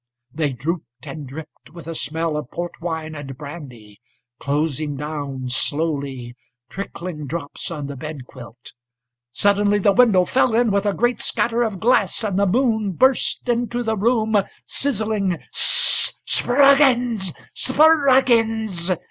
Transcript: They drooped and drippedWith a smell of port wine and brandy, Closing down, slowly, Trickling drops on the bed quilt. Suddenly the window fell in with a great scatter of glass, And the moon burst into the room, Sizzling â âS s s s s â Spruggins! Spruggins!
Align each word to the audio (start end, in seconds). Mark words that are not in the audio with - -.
They 0.33 0.51
drooped 0.51 1.05
and 1.05 1.27
drippedWith 1.27 1.85
a 1.85 1.93
smell 1.93 2.35
of 2.35 2.49
port 2.49 2.81
wine 2.81 3.13
and 3.13 3.37
brandy, 3.37 4.01
Closing 4.39 4.95
down, 4.97 5.51
slowly, 5.51 6.33
Trickling 6.71 7.27
drops 7.27 7.69
on 7.69 7.85
the 7.85 7.95
bed 7.95 8.25
quilt. 8.25 8.73
Suddenly 9.31 9.77
the 9.77 9.91
window 9.91 10.25
fell 10.25 10.55
in 10.55 10.71
with 10.71 10.87
a 10.87 10.95
great 10.95 11.21
scatter 11.21 11.61
of 11.61 11.79
glass, 11.79 12.23
And 12.23 12.39
the 12.39 12.47
moon 12.47 12.93
burst 12.93 13.47
into 13.47 13.83
the 13.83 13.95
room, 13.95 14.35
Sizzling 14.65 15.33
â 15.37 15.37
âS 15.37 15.37
s 15.37 15.43
s 15.53 15.53
s 15.55 16.19
s 16.25 16.41
â 16.41 16.41
Spruggins! 16.49 17.33
Spruggins! 17.53 18.97